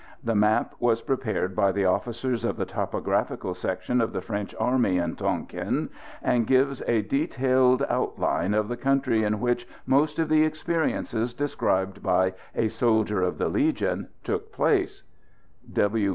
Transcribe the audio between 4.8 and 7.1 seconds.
in Tonquin, and gives a